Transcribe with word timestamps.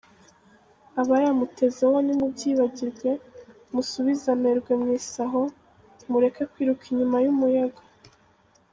Abayamutezeho 1.01 1.95
nimubyibagirwe, 2.05 3.11
musubize 3.73 4.27
amerwemw’isaho, 4.35 5.41
mureke 6.11 6.43
kwiruka 6.51 6.83
inyuma 6.91 7.17
y’imiyaga. 7.23 7.81